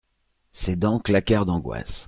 Ses 0.51 0.77
dents 0.77 0.97
claquèrent 0.99 1.45
d’angoisse. 1.45 1.99